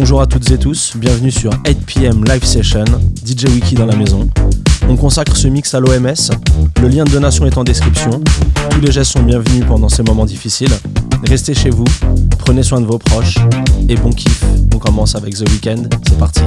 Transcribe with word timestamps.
Bonjour 0.00 0.22
à 0.22 0.26
toutes 0.26 0.50
et 0.50 0.56
tous, 0.56 0.94
bienvenue 0.96 1.30
sur 1.30 1.50
8pm 1.50 2.26
Live 2.26 2.42
Session, 2.42 2.86
DJ 3.22 3.44
Wiki 3.50 3.74
dans 3.74 3.84
la 3.84 3.94
maison. 3.94 4.26
On 4.88 4.96
consacre 4.96 5.36
ce 5.36 5.46
mix 5.46 5.74
à 5.74 5.78
l'OMS, 5.78 6.14
le 6.80 6.88
lien 6.88 7.04
de 7.04 7.10
donation 7.10 7.44
est 7.44 7.58
en 7.58 7.64
description. 7.64 8.10
Tous 8.70 8.80
les 8.80 8.92
gestes 8.92 9.12
sont 9.12 9.22
bienvenus 9.22 9.62
pendant 9.68 9.90
ces 9.90 10.02
moments 10.02 10.24
difficiles. 10.24 10.72
Restez 11.28 11.52
chez 11.52 11.68
vous, 11.68 11.84
prenez 12.38 12.62
soin 12.62 12.80
de 12.80 12.86
vos 12.86 12.96
proches 12.96 13.36
et 13.90 13.94
bon 13.96 14.08
kiff. 14.08 14.42
On 14.74 14.78
commence 14.78 15.16
avec 15.16 15.34
The 15.34 15.46
Weeknd, 15.50 15.82
c'est 16.08 16.18
parti. 16.18 16.44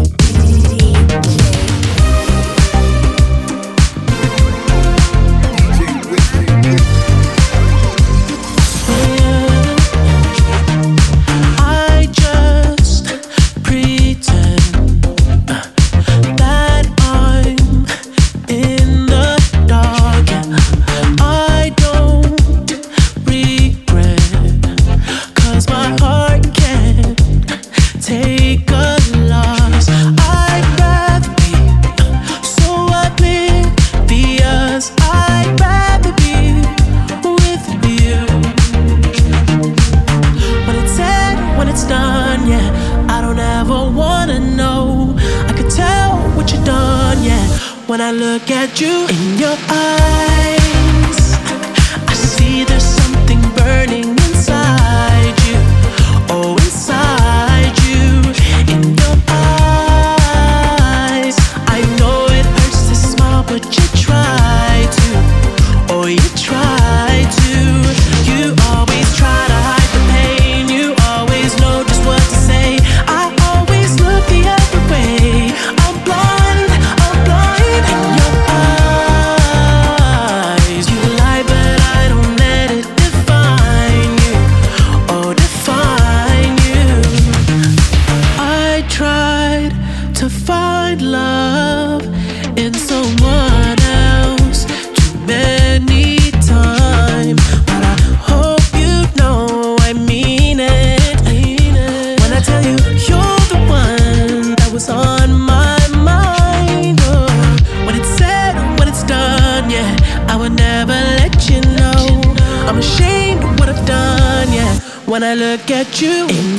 get 115.65 116.01
you. 116.01 116.52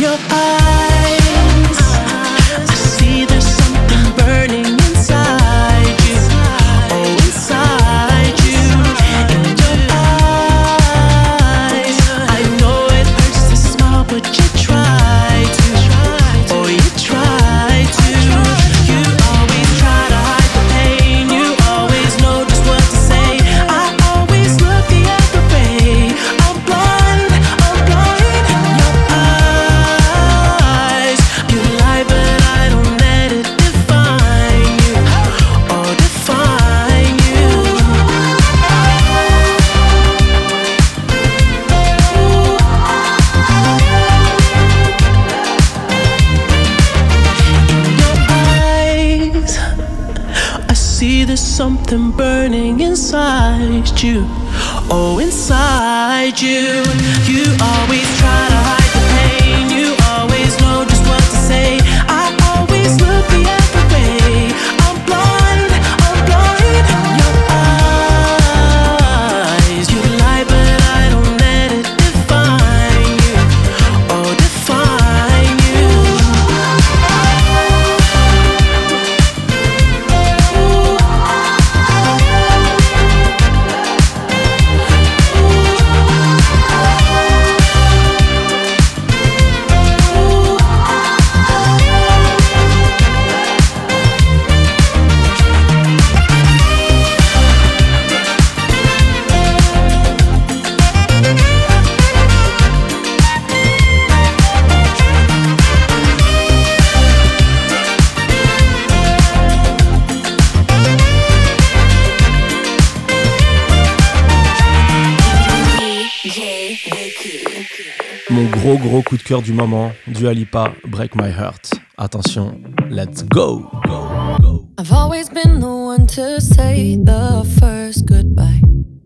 De 119.17 119.23
cœur 119.23 119.43
du 119.43 119.53
moment, 119.53 119.93
du 120.07 120.27
Alipa, 120.27 120.73
Break 120.89 121.15
My 121.15 121.31
Heart. 121.31 121.73
Attention, 121.99 122.61
let's 122.91 123.23
go. 123.23 123.71
go, 123.87 124.37
go. 124.41 124.69
I've 124.79 124.93
always 124.93 125.29
been 125.29 125.61
the 125.61 125.67
one 125.67 126.07
to 126.09 126.41
say 126.41 126.97
the 126.97 127.45
first 127.61 128.07
goodbye. 128.07 128.61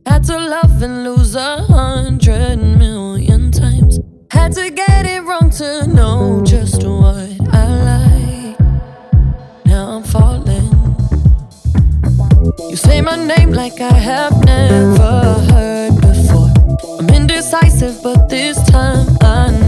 Had 0.07 0.25
to 0.25 0.39
love 0.39 0.83
and 0.83 1.05
lose 1.05 1.35
a 1.35 1.63
hundred 1.63 2.57
million 2.59 3.51
times. 3.51 3.99
Had 4.31 4.53
to 4.53 4.71
get 4.71 5.05
it 5.05 5.23
wrong 5.25 5.51
to 5.59 5.87
know 5.87 6.43
just 6.45 6.85
what 6.85 7.29
I 7.53 7.67
like. 7.91 8.61
Now 9.67 9.97
I'm 9.97 10.05
falling. 10.05 10.69
You 12.71 12.77
say 12.77 13.01
my 13.01 13.17
name 13.17 13.51
like 13.51 13.81
I 13.81 13.93
have 13.93 14.45
never 14.45 15.35
heard 15.53 16.01
before. 16.01 16.51
I'm 16.99 17.09
indecisive, 17.11 18.01
but 18.03 18.29
this 18.29 18.57
time 18.71 19.07
I 19.21 19.51
know 19.51 19.68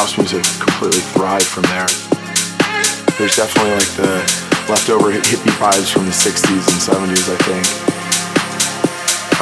House 0.00 0.16
music 0.16 0.40
completely 0.56 1.04
thrive 1.12 1.44
from 1.44 1.60
there. 1.68 1.84
There's 3.20 3.36
definitely 3.36 3.76
like 3.76 3.92
the 4.00 4.24
leftover 4.64 5.12
hippie 5.12 5.52
vibes 5.60 5.92
from 5.92 6.08
the 6.08 6.16
60s 6.16 6.64
and 6.72 6.80
70s, 6.80 7.28
I 7.28 7.36
think. 7.44 7.64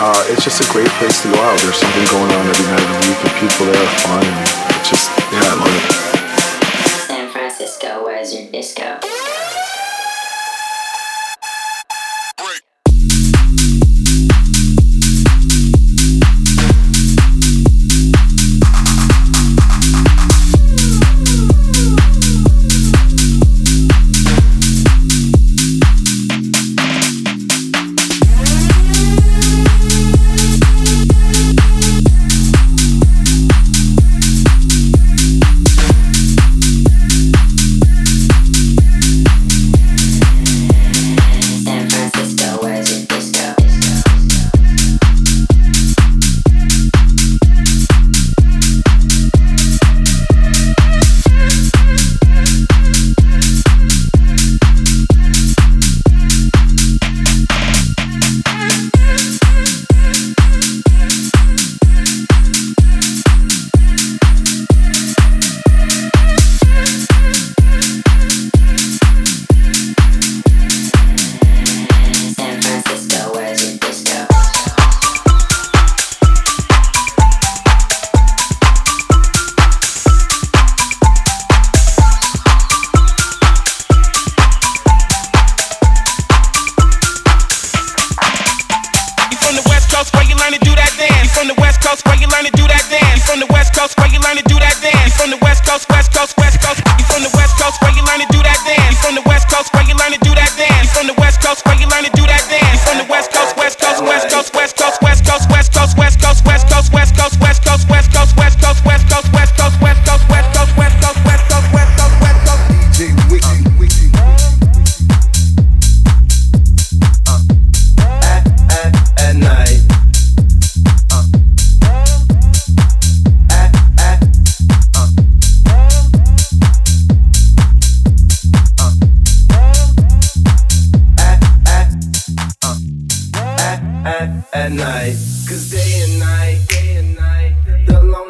Uh, 0.02 0.34
it's 0.34 0.42
just 0.42 0.58
a 0.58 0.66
great 0.72 0.90
place 0.98 1.22
to 1.22 1.30
go 1.30 1.38
out. 1.38 1.54
There's 1.62 1.78
something 1.78 2.06
going 2.10 2.32
on 2.34 2.42
every 2.42 2.66
night 2.74 2.82
of 2.82 2.90
the 2.90 3.00
week, 3.06 3.20
and 3.22 3.34
people 3.38 3.66
there 3.70 3.78
are 3.78 3.94
fun. 4.02 4.26
And 4.26 4.74
it's 4.82 4.90
just, 4.90 5.06
yeah, 5.30 5.46
I 5.46 5.54
love 5.62 5.74
it. 5.78 7.06
San 7.06 7.30
Francisco, 7.30 8.02
where's 8.02 8.34
your 8.34 8.50
disco? 8.50 8.98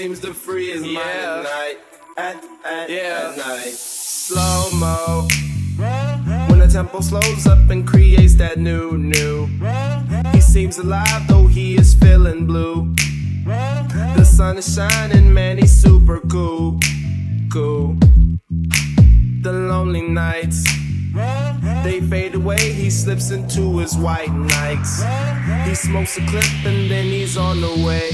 Seems 0.00 0.20
to 0.20 0.32
free 0.32 0.70
his 0.70 0.82
mind 0.82 0.98
at 0.98 1.42
night. 1.42 1.78
At, 2.16 2.36
at, 2.64 2.88
yeah. 2.88 3.32
at 3.32 3.36
night. 3.36 3.74
Slow 3.74 4.70
mo. 4.72 5.28
When 6.48 6.58
the 6.58 6.68
tempo 6.72 7.00
slows 7.00 7.46
up 7.46 7.68
and 7.68 7.86
creates 7.86 8.34
that 8.36 8.56
new, 8.58 8.96
new. 8.96 9.46
He 10.32 10.40
seems 10.40 10.78
alive 10.78 11.26
though 11.28 11.46
he 11.46 11.76
is 11.76 11.92
feeling 11.92 12.46
blue. 12.46 12.94
The 13.44 14.24
sun 14.24 14.56
is 14.56 14.74
shining, 14.74 15.34
man, 15.34 15.58
he's 15.58 15.72
super 15.72 16.20
cool. 16.20 16.80
Cool. 17.52 17.96
The 19.42 19.52
lonely 19.52 20.00
nights. 20.00 20.64
They 21.82 22.00
fade 22.00 22.34
away, 22.34 22.72
he 22.72 22.90
slips 22.90 23.30
into 23.30 23.78
his 23.78 23.96
white 23.96 24.32
nights. 24.32 25.02
He 25.66 25.74
smokes 25.74 26.18
a 26.18 26.26
clip 26.26 26.44
and 26.64 26.90
then 26.90 27.06
he's 27.06 27.36
on 27.36 27.60
the 27.60 27.84
way. 27.86 28.10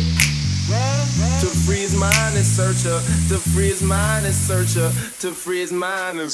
To 1.40 1.46
free 1.46 1.80
his 1.80 1.94
mind 1.96 2.36
and 2.36 2.44
search 2.44 2.84
her. 2.84 3.00
To 3.28 3.38
free 3.38 3.68
his 3.68 3.82
mind 3.82 4.26
and 4.26 4.34
search 4.34 4.74
her. 4.74 4.90
To 5.20 5.32
free 5.32 5.60
his 5.60 5.72
mind 5.72 6.20
and 6.20 6.30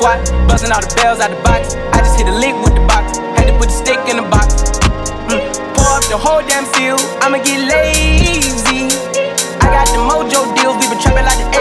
SWAT. 0.00 0.16
All 0.48 0.80
the 0.80 0.94
bells 0.96 1.20
out 1.20 1.28
the 1.28 1.36
box. 1.44 1.76
I 1.92 2.00
just 2.00 2.16
hit 2.16 2.26
a 2.26 2.32
lick 2.32 2.56
with 2.64 2.72
the 2.72 2.80
box. 2.88 3.18
Had 3.36 3.52
to 3.52 3.54
put 3.60 3.68
the 3.68 3.76
stick 3.76 4.00
in 4.08 4.16
the 4.16 4.24
box. 4.32 4.56
Mm. 5.28 5.44
Pour 5.76 5.92
up 5.92 6.04
the 6.08 6.16
whole 6.16 6.40
damn 6.40 6.64
field. 6.72 7.04
I'ma 7.20 7.36
get 7.44 7.60
lazy. 7.68 8.88
I 9.60 9.66
got 9.68 9.92
the 9.92 10.00
mojo 10.00 10.56
deals. 10.56 10.80
We 10.80 10.88
been 10.88 11.00
trapping 11.04 11.28
like 11.28 11.36
the 11.36 11.59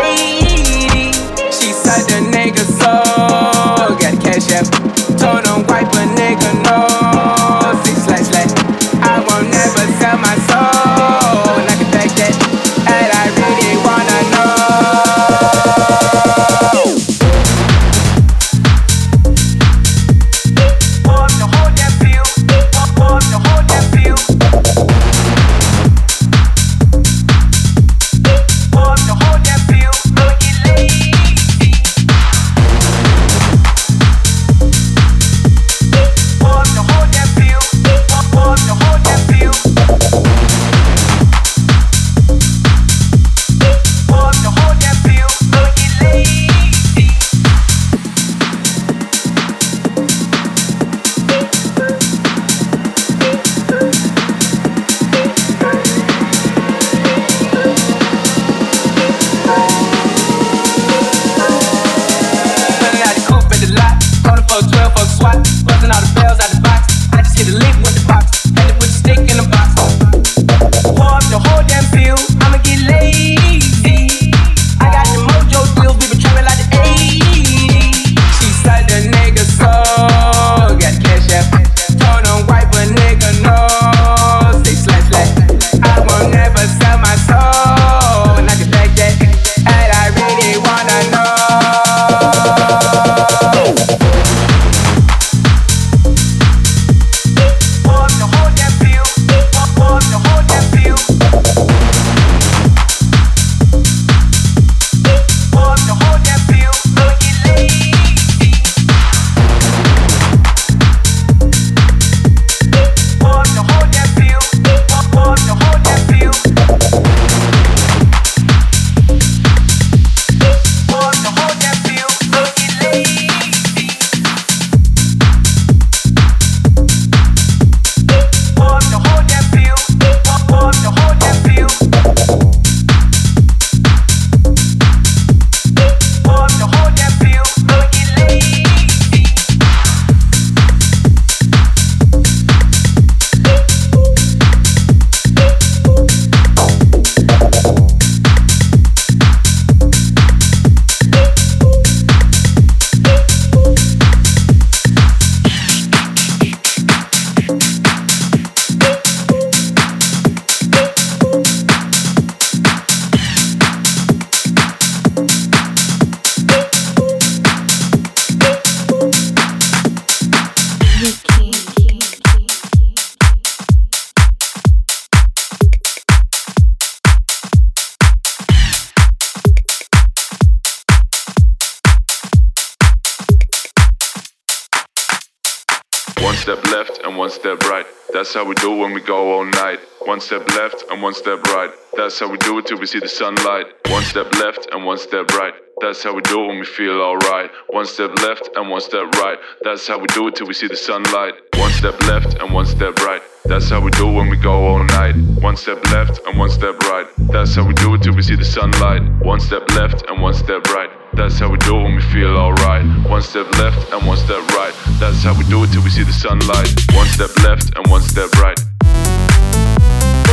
That's 188.29 188.37
how 188.37 188.45
we 188.45 188.53
do 188.53 188.75
when 188.75 188.93
we 188.93 189.01
go 189.01 189.33
all 189.33 189.43
night. 189.43 189.79
One 190.09 190.21
step 190.21 190.49
left 190.55 190.85
and 190.89 191.03
one 191.03 191.13
step 191.13 191.43
right. 191.53 191.69
That's 191.95 192.19
how 192.19 192.31
we 192.31 192.39
do 192.39 192.57
it 192.57 192.65
till 192.65 192.79
we 192.79 192.87
see 192.87 192.99
the 192.99 193.07
sunlight. 193.07 193.67
One 193.89 194.01
step 194.01 194.33
left 194.41 194.67
and 194.71 194.83
one 194.83 194.97
step 194.97 195.29
right. 195.37 195.53
That's 195.81 196.01
how 196.01 196.15
we 196.15 196.23
do 196.23 196.45
it 196.45 196.47
when 196.47 196.57
we 196.57 196.65
feel 196.65 196.99
alright. 196.99 197.51
One 197.67 197.85
step 197.85 198.15
left 198.23 198.49
and 198.55 198.71
one 198.71 198.81
step 198.81 199.05
right. 199.21 199.37
That's 199.61 199.87
how 199.87 199.99
we 199.99 200.07
do 200.07 200.27
it 200.27 200.35
till 200.35 200.47
we 200.47 200.55
see 200.55 200.67
the 200.67 200.75
sunlight. 200.75 201.35
One 201.57 201.71
step 201.73 202.01
left 202.07 202.33
and 202.41 202.51
one 202.51 202.65
step 202.65 202.97
right. 203.05 203.21
That's 203.45 203.69
how 203.69 203.81
we 203.81 203.91
do 203.91 204.09
it 204.09 204.13
when 204.13 204.29
we 204.29 204.37
go 204.37 204.53
all 204.69 204.83
night. 204.83 205.13
One 205.43 205.55
step 205.55 205.83
left 205.91 206.25
and 206.25 206.39
one 206.39 206.49
step 206.49 206.79
right. 206.89 207.05
That's 207.29 207.53
how 207.53 207.67
we 207.67 207.75
do 207.75 207.93
it 207.93 208.01
till 208.01 208.15
we 208.15 208.23
see 208.23 208.35
the 208.35 208.45
sunlight. 208.45 209.03
One 209.21 209.39
step 209.39 209.69
left 209.75 210.09
and 210.09 210.23
one 210.23 210.33
step 210.33 210.65
right. 210.73 210.89
That's 211.13 211.37
how 211.37 211.51
we 211.51 211.59
do 211.59 211.77
it 211.77 211.83
when 211.83 211.95
we 211.95 212.01
feel 212.01 212.35
alright. 212.35 212.83
One 213.05 213.21
step 213.21 213.45
left 213.59 213.93
and 213.93 214.07
one 214.07 214.17
step 214.17 214.41
right. 214.57 214.73
That's 214.99 215.21
how 215.21 215.37
we 215.37 215.43
do 215.45 215.63
it 215.65 215.71
till 215.71 215.83
we 215.83 215.91
see 215.91 216.03
the 216.03 216.13
sunlight. 216.13 216.73
One 216.97 217.05
step 217.05 217.29
left 217.45 217.77
and 217.77 217.85
one 217.91 218.01
step 218.01 218.31
right. 218.41 218.59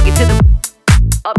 Boogie 0.07 0.19
to 0.19 0.25
the 0.25 0.35
up. 1.25 1.39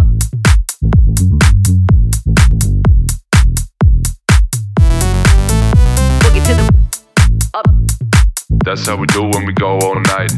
Boogie 6.20 6.44
to 6.46 6.54
the 6.54 6.66
up. 7.54 7.68
That's 8.66 8.86
how 8.86 8.98
we 8.98 9.08
do 9.08 9.24
when 9.24 9.46
we 9.46 9.54
go 9.54 9.80
all 9.80 9.96
night. 9.96 10.34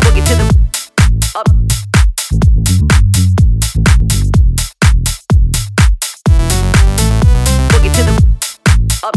Boogie 0.00 0.24
to 0.28 0.34
the 0.40 0.46
up. 1.36 1.48
Boogie 7.68 7.92
to 7.96 8.02
the 8.08 8.14
up. 9.04 9.16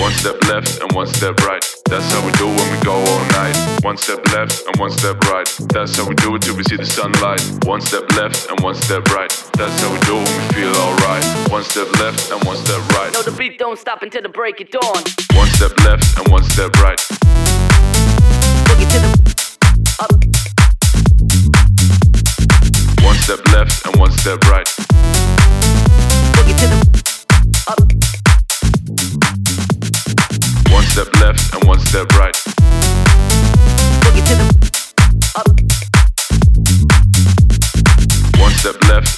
One 0.00 0.12
step 0.12 0.42
left 0.48 0.80
and 0.80 0.90
one 0.92 1.06
step 1.06 1.38
right. 1.40 1.61
One 3.92 3.98
step 3.98 4.24
left 4.32 4.64
and 4.66 4.74
one 4.80 4.90
step 4.90 5.20
right. 5.28 5.46
That's 5.68 5.98
how 5.98 6.08
we 6.08 6.14
do 6.14 6.34
it 6.34 6.40
till 6.40 6.56
we 6.56 6.64
see 6.64 6.76
the 6.76 6.86
sunlight. 6.86 7.42
One 7.66 7.82
step 7.82 8.10
left 8.16 8.48
and 8.48 8.58
one 8.60 8.74
step 8.74 9.04
right. 9.12 9.28
That's 9.52 9.82
how 9.82 9.92
we 9.92 10.00
do 10.08 10.16
it 10.16 10.24
when 10.24 10.38
we 10.40 10.48
feel 10.56 10.74
alright. 10.80 11.22
One 11.52 11.62
step 11.62 11.92
left 12.00 12.32
and 12.32 12.42
one 12.44 12.56
step 12.56 12.80
right. 12.96 13.12
No, 13.12 13.20
the 13.20 13.32
beat 13.32 13.58
don't 13.58 13.78
stop 13.78 14.00
until 14.00 14.22
the 14.22 14.30
break 14.30 14.62
of 14.62 14.70
dawn. 14.70 15.04
One 15.36 15.46
step 15.48 15.76
left 15.84 16.18
and 16.18 16.26
one 16.32 16.42
step 16.42 16.72
right. 16.80 16.96
Boogie 18.64 18.88
to 18.88 18.98
the 19.04 19.12
up. 20.00 20.10
One 23.04 23.16
step 23.16 23.44
left 23.52 23.84
and 23.84 23.96
one 24.00 24.12
step 24.12 24.40
right. 24.48 24.66
Boogie 26.32 26.56
to 26.60 26.66
the 26.72 26.80
up. 27.68 27.78
One 30.72 30.84
step 30.84 31.12
left 31.20 31.52
and 31.52 31.68
one 31.68 31.78
step 31.78 32.08
right. 32.16 32.41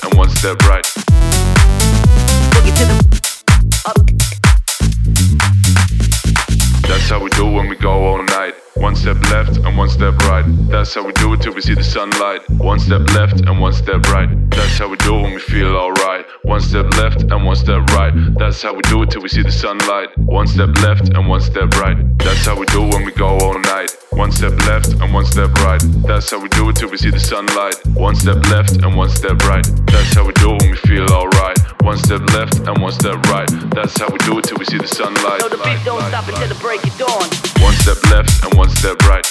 And 0.05 0.15
one 0.15 0.31
step 0.31 0.61
right. 0.69 0.94
One 8.85 8.97
step 8.97 9.19
left 9.31 9.57
and 9.57 9.79
one 9.79 9.89
step 9.89 10.15
right. 10.29 10.45
That's 10.69 10.93
how 10.95 11.07
we 11.07 11.15
do 11.15 11.33
it 11.33 11.41
till 11.41 11.55
we 11.55 11.63
see 11.63 11.73
the 11.73 11.83
sunlight. 11.83 12.43
One 12.51 12.79
step 12.79 13.01
left 13.15 13.41
and 13.41 13.59
one 13.59 13.73
step 13.73 14.03
right. 14.13 14.29
That's 14.51 14.77
how 14.77 14.91
we 14.91 14.99
do 14.99 15.17
it 15.17 15.23
when 15.23 15.33
we 15.33 15.41
feel 15.41 15.75
alright. 15.75 16.27
One 16.43 16.61
step 16.61 16.91
left 16.99 17.23
and 17.23 17.47
one 17.47 17.57
step 17.57 17.83
right. 17.97 18.13
That's 18.37 18.61
how 18.61 18.75
we 18.75 18.83
do 18.83 19.03
it 19.03 19.11
till 19.11 19.23
we 19.23 19.31
see 19.31 19.41
the 19.41 19.51
sunlight. 19.51 20.11
One 20.19 20.47
step 20.47 20.77
left 20.83 21.09
and 21.09 21.27
one 21.27 21.41
step 21.41 21.71
right. 21.77 21.97
That's 22.19 22.45
how 22.45 22.61
we 22.61 22.67
do 22.67 22.85
it 22.85 22.93
when 22.93 23.07
we 23.07 23.13
go 23.13 23.39
all 23.39 23.59
night. 23.59 23.97
One 24.11 24.31
step 24.31 24.53
left 24.67 24.93
and 24.93 25.15
one 25.15 25.25
step 25.25 25.55
right. 25.65 25.81
That's 26.07 26.31
how 26.31 26.43
we 26.43 26.51
do 26.51 26.69
it 26.69 26.77
till 26.77 26.91
we 26.91 26.99
see 26.99 27.11
the 27.11 27.21
sunlight. 27.21 27.77
One 27.97 28.15
step 28.15 28.45
left 28.51 28.73
and 28.85 28.95
one 28.95 29.09
step 29.09 29.39
right. 29.49 29.65
That's 29.87 30.13
how 30.13 30.27
we 30.27 30.35
do 30.35 30.53
it 30.57 30.61
when 30.61 30.71
we 30.73 30.77
feel 30.77 31.11
alright. 31.11 31.64
One 31.85 31.99
step 31.99 32.23
left 32.33 32.61
and 32.61 32.81
one 32.81 32.93
step 32.93 33.21
right. 33.27 33.47
That's 33.75 34.01
how 34.01 34.09
we 34.09 34.17
do 34.21 34.39
it 34.39 34.45
till 34.45 34.57
we 34.57 34.65
see 34.65 34.79
the 34.79 34.87
sunlight. 34.87 35.43
No, 35.43 35.51
the 35.51 35.59
beat 35.59 35.85
don't 35.85 36.01
stop 36.09 36.27
until 36.27 36.49
the 36.49 36.55
break 36.55 36.83
of 36.83 36.97
dawn. 36.97 37.29
One 37.63 37.75
step 37.75 38.03
left 38.11 38.43
and 38.43 38.55
one 38.57 38.71
step 38.71 38.97
right. 39.03 39.23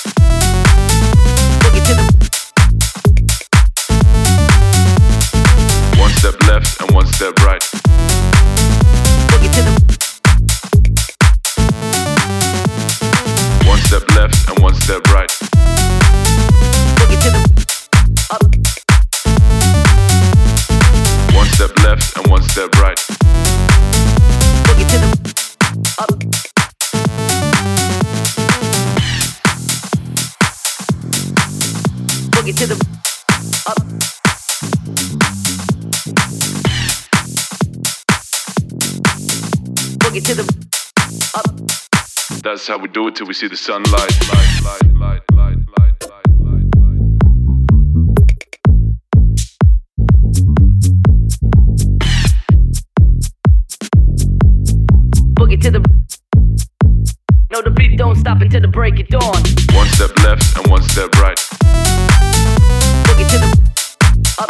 Boogie 1.63 1.83
to 1.87 1.95
the 1.95 2.03
One 5.99 6.11
step 6.11 6.39
left 6.47 6.79
and 6.79 6.91
one 6.93 7.07
step 7.07 7.35
right. 7.39 7.82
That's 42.63 42.77
how 42.77 42.77
we 42.77 42.87
do 42.87 43.09
it 43.09 43.15
till 43.17 43.27
we 43.27 43.33
see 43.33 43.49
the 43.49 43.57
sunlight. 43.57 43.91
Light, 43.91 44.61
light, 44.63 44.95
light, 44.95 45.21
light, 45.33 45.57
light, 45.77 45.95
light, 46.07 46.63
light, 46.79 47.01
Boogie 55.35 55.59
to 55.61 55.71
the 55.71 55.81
No, 57.51 57.61
the 57.61 57.69
beat 57.69 57.97
don't 57.97 58.15
stop 58.15 58.39
until 58.39 58.61
the 58.61 58.69
break 58.69 58.97
of 58.97 59.09
dawn. 59.09 59.43
One 59.75 59.87
step 59.87 60.17
left 60.23 60.57
and 60.57 60.67
one 60.71 60.83
step 60.83 61.13
right. 61.15 61.37
Boogie 63.03 63.27
to 63.27 63.39
the 63.43 63.49
up. 64.39 64.49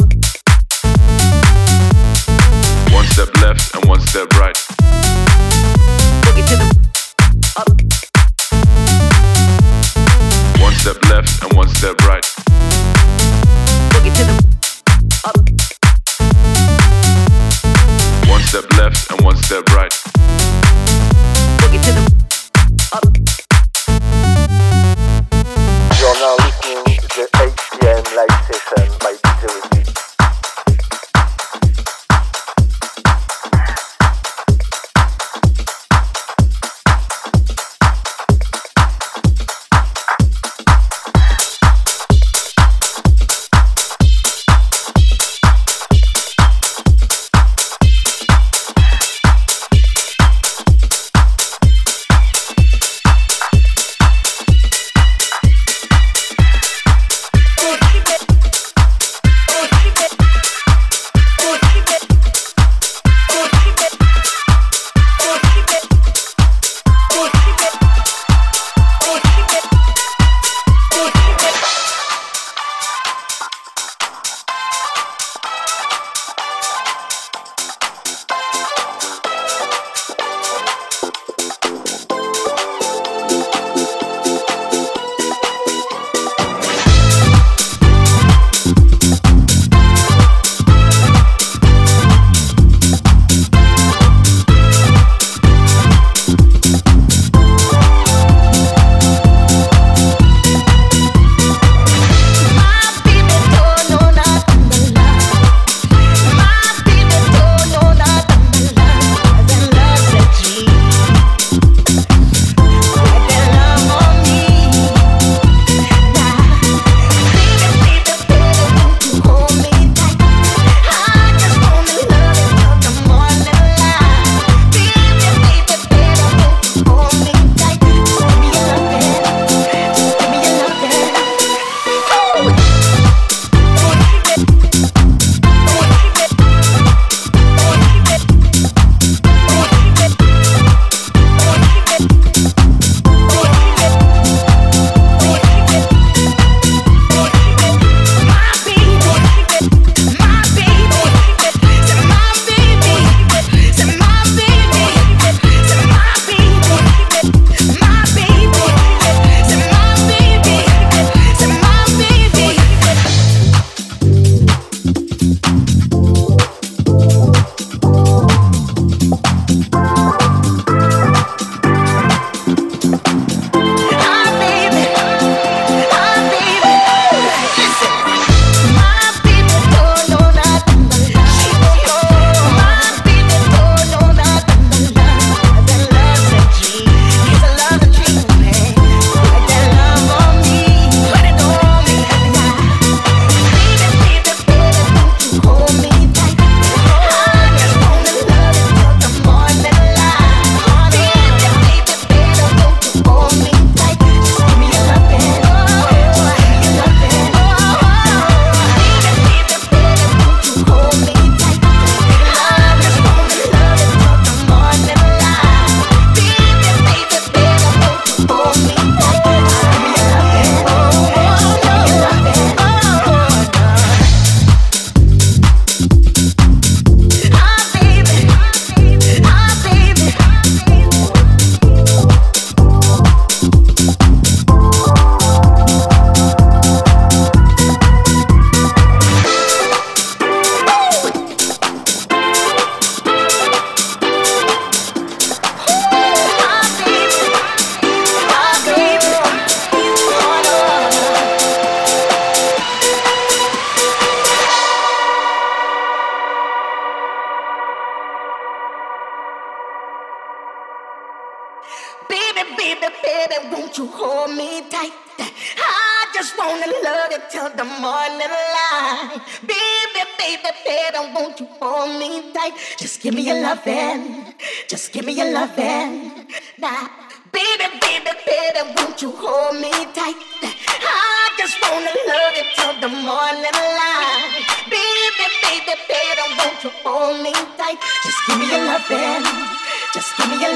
One 2.93 3.05
step 3.05 3.35
left 3.41 3.73
and 3.73 3.89
one 3.89 4.01
step 4.01 4.31
right. 4.37 4.62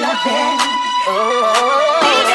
Just 0.01 0.23
give 0.23 0.33
me 0.33 0.39
your. 0.39 0.57
Oh, 1.09 1.11
oh, 1.11 2.01
oh. 2.03 2.26